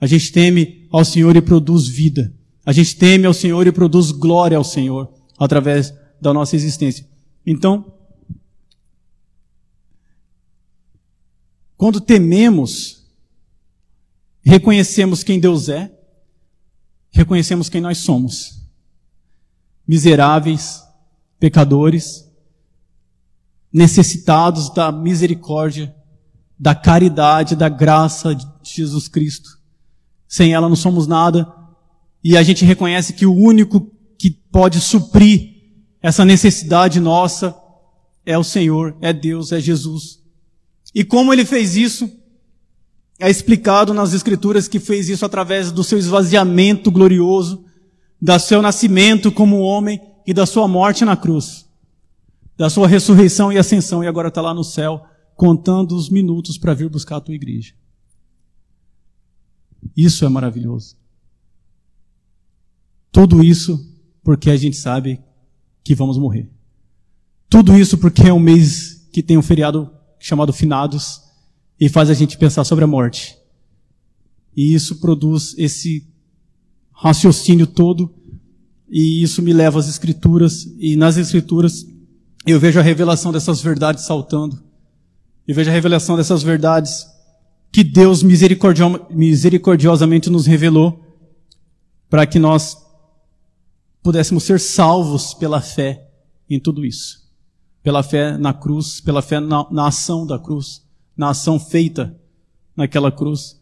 [0.00, 2.32] A gente teme ao Senhor e produz vida.
[2.64, 7.06] A gente teme ao Senhor e produz glória ao Senhor através da nossa existência.
[7.44, 7.92] Então,
[11.76, 13.04] quando tememos,
[14.42, 15.92] reconhecemos quem Deus é,
[17.10, 18.62] reconhecemos quem nós somos.
[19.86, 20.85] Miseráveis,
[21.38, 22.26] pecadores,
[23.72, 25.94] necessitados da misericórdia,
[26.58, 29.58] da caridade, da graça de Jesus Cristo.
[30.26, 31.46] Sem ela não somos nada,
[32.24, 35.54] e a gente reconhece que o único que pode suprir
[36.02, 37.54] essa necessidade nossa
[38.24, 40.20] é o Senhor, é Deus, é Jesus.
[40.94, 42.10] E como ele fez isso?
[43.18, 47.64] É explicado nas Escrituras que fez isso através do seu esvaziamento glorioso,
[48.20, 51.68] do seu nascimento como homem e da sua morte na cruz,
[52.56, 56.74] da sua ressurreição e ascensão, e agora está lá no céu, contando os minutos para
[56.74, 57.74] vir buscar a tua igreja.
[59.96, 60.96] Isso é maravilhoso.
[63.12, 65.20] Tudo isso porque a gente sabe
[65.84, 66.50] que vamos morrer.
[67.48, 71.22] Tudo isso porque é um mês que tem um feriado chamado Finados
[71.78, 73.38] e faz a gente pensar sobre a morte.
[74.56, 76.06] E isso produz esse
[76.92, 78.12] raciocínio todo
[78.88, 81.86] e isso me leva às escrituras e nas escrituras
[82.46, 84.62] eu vejo a revelação dessas verdades saltando.
[85.46, 87.06] Eu vejo a revelação dessas verdades
[87.72, 91.04] que Deus misericordiosamente nos revelou
[92.08, 92.76] para que nós
[94.02, 96.08] pudéssemos ser salvos pela fé
[96.48, 97.26] em tudo isso.
[97.82, 100.84] Pela fé na cruz, pela fé na, na ação da cruz,
[101.16, 102.16] na ação feita
[102.76, 103.60] naquela cruz.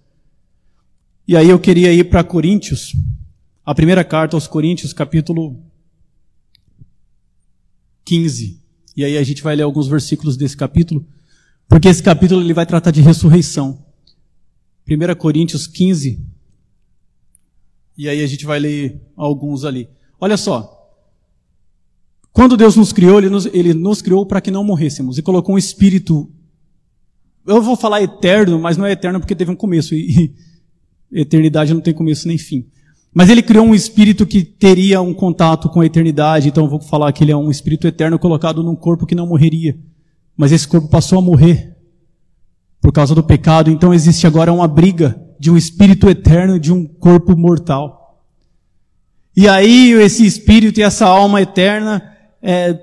[1.26, 2.92] E aí eu queria ir para Coríntios,
[3.64, 5.58] a primeira carta aos Coríntios, capítulo
[8.04, 8.60] 15.
[8.96, 11.06] E aí a gente vai ler alguns versículos desse capítulo,
[11.68, 13.82] porque esse capítulo ele vai tratar de ressurreição.
[14.88, 16.22] 1 Coríntios 15.
[17.96, 19.88] E aí a gente vai ler alguns ali.
[20.20, 20.70] Olha só.
[22.32, 25.54] Quando Deus nos criou, Ele nos, ele nos criou para que não morrêssemos e colocou
[25.54, 26.30] um espírito.
[27.46, 29.94] Eu vou falar eterno, mas não é eterno porque teve um começo.
[29.94, 30.34] E,
[31.10, 32.68] e eternidade não tem começo nem fim.
[33.14, 36.80] Mas ele criou um espírito que teria um contato com a eternidade, então eu vou
[36.80, 39.78] falar que ele é um espírito eterno colocado num corpo que não morreria.
[40.36, 41.76] Mas esse corpo passou a morrer
[42.80, 46.72] por causa do pecado, então existe agora uma briga de um espírito eterno e de
[46.72, 48.20] um corpo mortal.
[49.36, 52.02] E aí esse espírito e essa alma eterna,
[52.42, 52.78] é,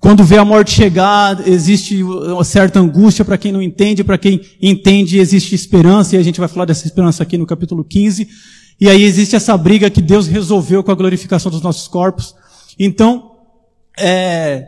[0.00, 4.40] quando vê a morte chegar, existe uma certa angústia para quem não entende, para quem
[4.60, 8.28] entende existe esperança, e a gente vai falar dessa esperança aqui no capítulo 15.
[8.80, 12.34] E aí existe essa briga que Deus resolveu com a glorificação dos nossos corpos.
[12.78, 13.32] Então,
[13.98, 14.66] é,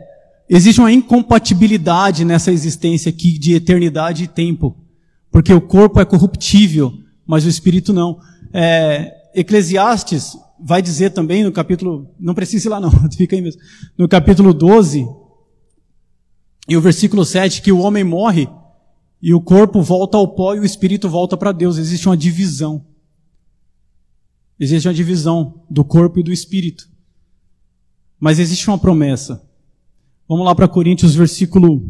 [0.49, 4.75] existe uma incompatibilidade nessa existência aqui de eternidade e tempo.
[5.31, 6.93] Porque o corpo é corruptível,
[7.25, 8.19] mas o espírito não.
[8.53, 13.61] É, Eclesiastes vai dizer também no capítulo, não precisa ir lá não, fica aí mesmo.
[13.97, 15.07] No capítulo 12,
[16.67, 18.47] e o versículo 7, que o homem morre
[19.21, 21.77] e o corpo volta ao pó e o espírito volta para Deus.
[21.77, 22.85] Existe uma divisão.
[24.61, 26.87] Existe uma divisão do corpo e do espírito.
[28.19, 29.43] Mas existe uma promessa.
[30.29, 31.83] Vamos lá para Coríntios, versículo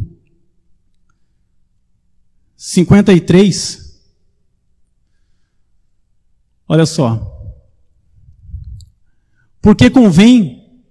[2.55, 4.01] 53.
[6.65, 7.29] Olha só.
[9.61, 10.81] Porque convém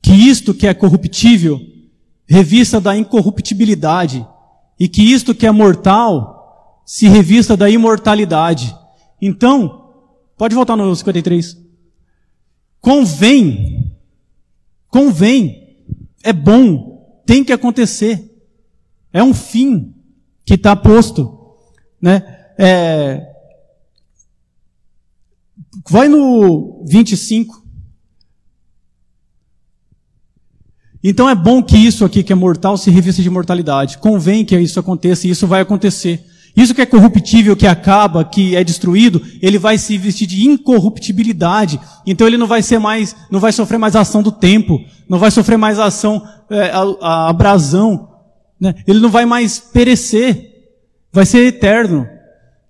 [0.00, 1.60] que isto que é corruptível
[2.26, 4.26] revista da incorruptibilidade
[4.80, 8.74] e que isto que é mortal se revista da imortalidade.
[9.20, 9.85] Então,
[10.36, 11.56] Pode voltar no 53.
[12.80, 13.92] Convém,
[14.88, 15.78] convém,
[16.22, 18.32] é bom, tem que acontecer.
[19.12, 19.94] É um fim
[20.44, 21.56] que está posto,
[22.00, 22.52] né?
[22.58, 23.26] É,
[25.88, 27.64] vai no 25.
[31.02, 33.98] Então é bom que isso aqui que é mortal se revista de mortalidade.
[33.98, 36.24] Convém que isso aconteça e isso vai acontecer.
[36.56, 41.78] Isso que é corruptível, que acaba, que é destruído, ele vai se vestir de incorruptibilidade.
[42.06, 45.30] Então ele não vai ser mais, não vai sofrer mais ação do tempo, não vai
[45.30, 48.08] sofrer mais ação, é, a, a abrasão,
[48.58, 48.74] né?
[48.86, 50.50] Ele não vai mais perecer,
[51.12, 52.08] vai ser eterno,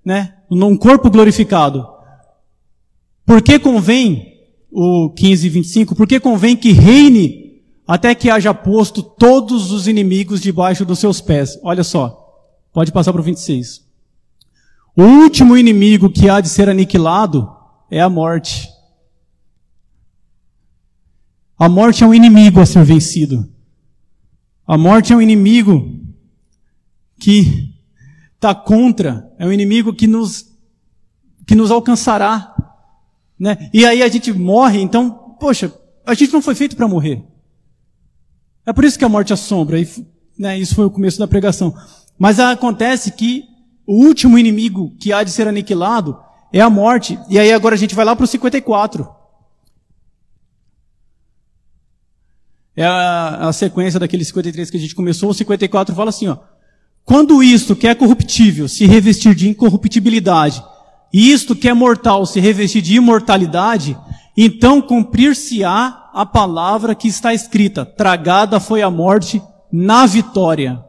[0.05, 0.35] né?
[0.51, 1.87] Num corpo glorificado.
[3.25, 4.35] Por que convém,
[4.72, 9.87] o 15 e 25, por que convém que reine até que haja posto todos os
[9.87, 11.57] inimigos debaixo dos seus pés?
[11.62, 12.25] Olha só.
[12.76, 13.86] Pode passar para o 26.
[14.94, 17.50] O último inimigo que há de ser aniquilado
[17.90, 18.68] é a morte.
[21.58, 23.50] A morte é um inimigo a ser vencido.
[24.66, 25.90] A morte é um inimigo
[27.18, 27.74] que
[28.34, 30.44] está contra, é um inimigo que nos,
[31.46, 32.54] que nos alcançará.
[33.38, 33.70] Né?
[33.72, 35.72] E aí a gente morre, então, poxa,
[36.04, 37.24] a gente não foi feito para morrer.
[38.66, 39.80] É por isso que a morte assombra.
[39.80, 39.88] E,
[40.38, 41.74] né, isso foi o começo da pregação.
[42.18, 43.44] Mas acontece que
[43.87, 46.18] o último inimigo que há de ser aniquilado
[46.52, 47.18] é a morte.
[47.29, 49.09] E aí agora a gente vai lá para o 54.
[52.74, 55.30] É a, a, sequência daquele 53 que a gente começou.
[55.30, 56.36] O 54 fala assim, ó.
[57.05, 60.62] Quando isto que é corruptível se revestir de incorruptibilidade,
[61.12, 63.97] e isto que é mortal se revestir de imortalidade,
[64.36, 69.40] então cumprir-se-á a palavra que está escrita: tragada foi a morte
[69.72, 70.86] na vitória.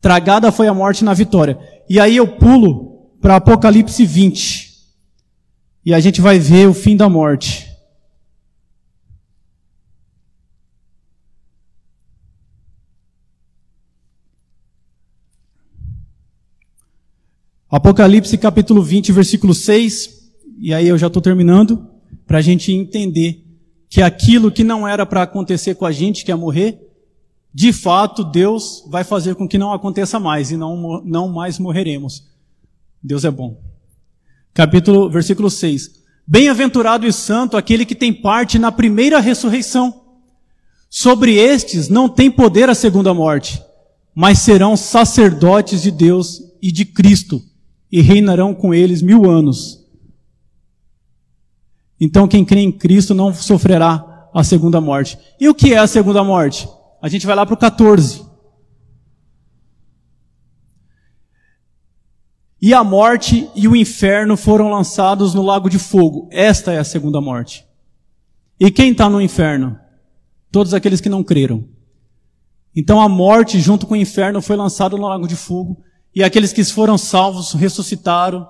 [0.00, 1.58] Tragada foi a morte na vitória.
[1.88, 4.68] E aí eu pulo para Apocalipse 20.
[5.84, 7.66] E a gente vai ver o fim da morte.
[17.70, 20.30] Apocalipse capítulo 20, versículo 6.
[20.58, 21.86] E aí eu já estou terminando.
[22.26, 23.44] Para a gente entender
[23.88, 26.78] que aquilo que não era para acontecer com a gente, que é morrer,
[27.58, 32.22] de fato, Deus vai fazer com que não aconteça mais e não, não mais morreremos.
[33.02, 33.60] Deus é bom.
[34.54, 35.90] Capítulo, versículo 6.
[36.24, 40.02] Bem-aventurado e santo aquele que tem parte na primeira ressurreição.
[40.88, 43.60] Sobre estes não tem poder a segunda morte,
[44.14, 47.42] mas serão sacerdotes de Deus e de Cristo,
[47.90, 49.84] e reinarão com eles mil anos.
[52.00, 55.18] Então quem crê em Cristo não sofrerá a segunda morte.
[55.40, 56.68] E o que é a segunda morte?
[57.00, 58.26] A gente vai lá para o 14.
[62.60, 66.28] E a morte e o inferno foram lançados no lago de fogo.
[66.32, 67.64] Esta é a segunda morte.
[68.58, 69.78] E quem está no inferno?
[70.50, 71.64] Todos aqueles que não creram.
[72.74, 75.80] Então a morte junto com o inferno foi lançada no lago de fogo.
[76.12, 78.48] E aqueles que foram salvos ressuscitaram.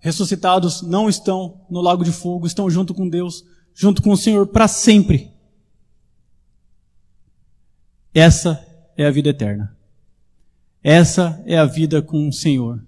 [0.00, 4.48] Ressuscitados não estão no lago de fogo, estão junto com Deus, junto com o Senhor
[4.48, 5.35] para sempre.
[8.16, 9.76] Essa é a vida eterna.
[10.82, 12.82] Essa é a vida com o Senhor.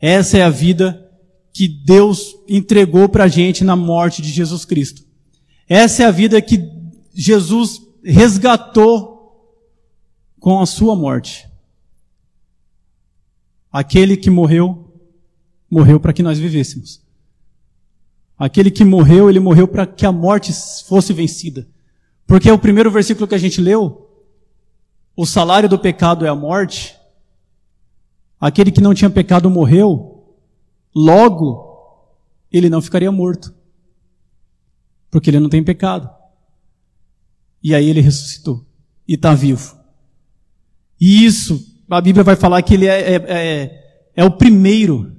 [0.00, 1.08] Essa é a vida
[1.52, 5.04] que Deus entregou para a gente na morte de Jesus Cristo.
[5.68, 6.68] Essa é a vida que
[7.14, 9.54] Jesus resgatou
[10.40, 11.48] com a sua morte.
[13.70, 14.92] Aquele que morreu,
[15.70, 17.00] morreu para que nós vivêssemos.
[18.36, 20.52] Aquele que morreu, ele morreu para que a morte
[20.88, 21.68] fosse vencida.
[22.26, 24.05] Porque o primeiro versículo que a gente leu,
[25.16, 26.94] o salário do pecado é a morte,
[28.38, 30.36] aquele que não tinha pecado morreu,
[30.94, 31.64] logo
[32.52, 33.54] ele não ficaria morto,
[35.10, 36.08] porque ele não tem pecado.
[37.62, 38.64] E aí ele ressuscitou
[39.08, 39.76] e está vivo.
[41.00, 45.12] E isso, a Bíblia vai falar que ele é, é, é, é o primeiro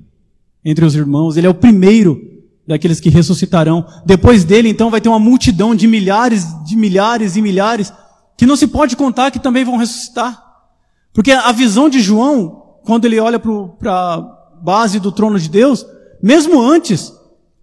[0.64, 2.22] entre os irmãos, ele é o primeiro
[2.68, 3.86] daqueles que ressuscitarão.
[4.06, 7.92] Depois dele, então, vai ter uma multidão de milhares, de milhares e milhares
[8.38, 10.42] que não se pode contar que também vão ressuscitar.
[11.14, 14.22] Porque a visão de João, quando ele olha para a
[14.62, 15.86] base do trono de Deus,
[16.22, 17.12] mesmo antes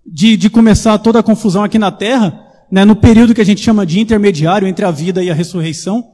[0.05, 3.61] de, de começar toda a confusão aqui na terra, né, no período que a gente
[3.61, 6.05] chama de intermediário entre a vida e a ressurreição,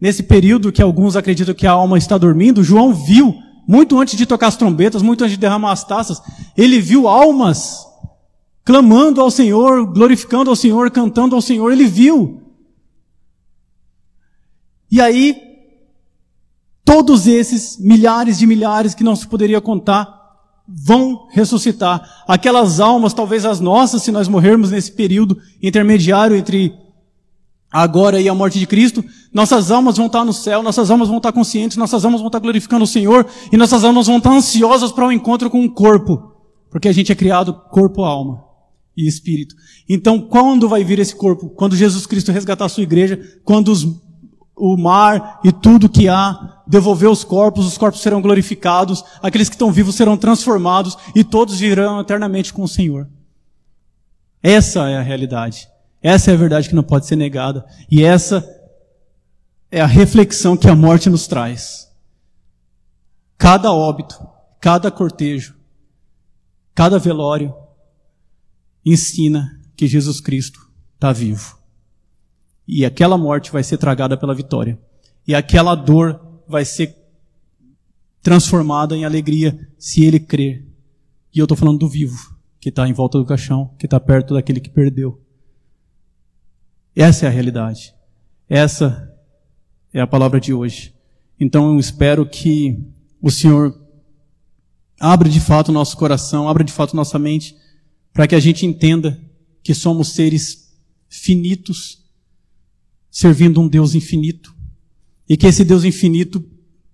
[0.00, 3.34] nesse período que alguns acreditam que a alma está dormindo, João viu,
[3.66, 6.20] muito antes de tocar as trombetas, muito antes de derramar as taças,
[6.56, 7.86] ele viu almas
[8.64, 12.47] clamando ao Senhor, glorificando ao Senhor, cantando ao Senhor, ele viu.
[14.90, 15.36] E aí,
[16.84, 20.18] todos esses milhares de milhares que não se poderia contar
[20.66, 22.24] vão ressuscitar.
[22.26, 26.74] Aquelas almas, talvez as nossas, se nós morrermos nesse período intermediário entre
[27.70, 31.18] agora e a morte de Cristo, nossas almas vão estar no céu, nossas almas vão
[31.18, 34.92] estar conscientes, nossas almas vão estar glorificando o Senhor e nossas almas vão estar ansiosas
[34.92, 36.32] para o um encontro com o corpo,
[36.70, 38.44] porque a gente é criado corpo, alma
[38.96, 39.54] e espírito.
[39.88, 41.50] Então, quando vai vir esse corpo?
[41.50, 43.86] Quando Jesus Cristo resgatar a sua igreja, quando os
[44.58, 49.54] o mar e tudo que há, devolver os corpos, os corpos serão glorificados, aqueles que
[49.54, 53.08] estão vivos serão transformados e todos virão eternamente com o Senhor.
[54.42, 55.68] Essa é a realidade.
[56.02, 57.66] Essa é a verdade que não pode ser negada.
[57.90, 58.46] E essa
[59.70, 61.88] é a reflexão que a morte nos traz.
[63.36, 64.18] Cada óbito,
[64.60, 65.54] cada cortejo,
[66.74, 67.54] cada velório
[68.84, 71.57] ensina que Jesus Cristo está vivo.
[72.68, 74.78] E aquela morte vai ser tragada pela vitória.
[75.26, 76.94] E aquela dor vai ser
[78.22, 80.66] transformada em alegria se ele crer.
[81.34, 84.34] E eu estou falando do vivo, que está em volta do caixão, que está perto
[84.34, 85.18] daquele que perdeu.
[86.94, 87.94] Essa é a realidade.
[88.46, 89.10] Essa
[89.92, 90.94] é a palavra de hoje.
[91.40, 92.78] Então eu espero que
[93.22, 93.74] o Senhor
[95.00, 97.56] abra de fato o nosso coração, abra de fato nossa mente,
[98.12, 99.18] para que a gente entenda
[99.62, 100.76] que somos seres
[101.08, 102.04] finitos,
[103.10, 104.54] servindo um Deus infinito.
[105.28, 106.44] E que esse Deus infinito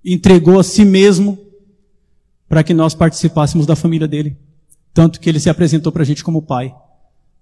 [0.04, 1.38] entregou a si mesmo
[2.48, 4.36] para que nós participássemos da família dele.
[4.92, 6.74] Tanto que ele se apresentou para a gente como pai.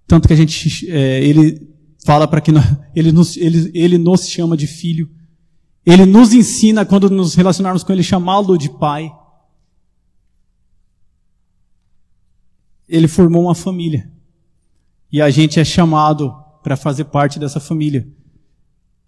[0.07, 1.69] Tanto que a gente, é, ele
[2.05, 2.65] fala para que nós,
[2.95, 5.11] ele, nos, ele, ele nos chama de filho.
[5.85, 9.13] Ele nos ensina, quando nos relacionarmos com ele, chamá-lo de pai.
[12.89, 14.11] Ele formou uma família.
[15.11, 18.07] E a gente é chamado para fazer parte dessa família.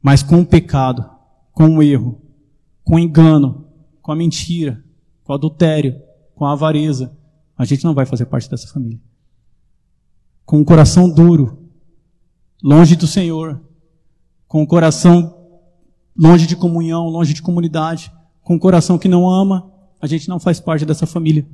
[0.04, 1.08] Mas com o pecado,
[1.50, 2.20] com o erro,
[2.84, 3.66] com o engano,
[4.02, 4.84] com a mentira,
[5.24, 5.98] com o adultério,
[6.34, 7.16] com a avareza,
[7.56, 9.00] a gente não vai fazer parte dessa família.
[10.44, 11.70] Com o coração duro,
[12.62, 13.62] longe do Senhor,
[14.46, 15.38] com o coração
[16.14, 20.38] longe de comunhão, longe de comunidade, com o coração que não ama, a gente não
[20.38, 21.48] faz parte dessa família.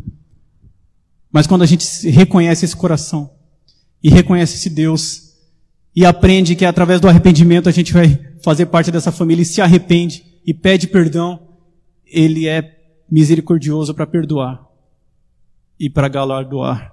[1.31, 3.31] Mas quando a gente reconhece esse coração
[4.03, 5.37] e reconhece esse Deus
[5.95, 9.61] e aprende que através do arrependimento a gente vai fazer parte dessa família e se
[9.61, 11.49] arrepende, e pede perdão,
[12.05, 12.79] Ele é
[13.11, 14.67] misericordioso para perdoar
[15.79, 16.93] e para galardoar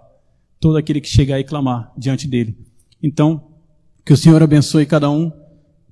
[0.60, 2.58] todo aquele que chegar e clamar diante dele.
[3.02, 3.52] Então,
[4.06, 5.32] que o Senhor abençoe cada um,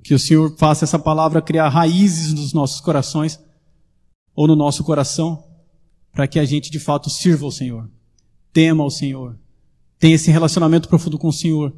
[0.04, 3.40] que o Senhor faça essa palavra criar raízes nos nossos corações
[4.36, 5.44] ou no nosso coração,
[6.12, 7.90] para que a gente de fato sirva ao Senhor,
[8.52, 9.38] tema ao Senhor,
[10.00, 11.74] tenha esse relacionamento profundo com o Senhor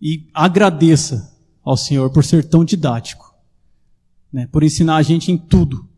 [0.00, 1.31] e agradeça
[1.64, 3.34] ao Senhor por ser tão didático,
[4.32, 5.88] né, por ensinar a gente em tudo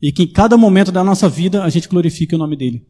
[0.00, 2.86] e que em cada momento da nossa vida a gente glorifique o nome dele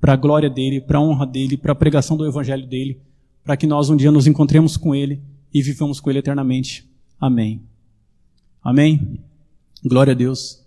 [0.00, 3.00] para a glória dele, para a honra dele, para a pregação do evangelho dele,
[3.42, 5.22] para que nós um dia nos encontremos com ele
[5.52, 6.88] e vivamos com ele eternamente.
[7.18, 7.62] Amém.
[8.62, 9.18] Amém.
[9.84, 10.57] Glória a Deus.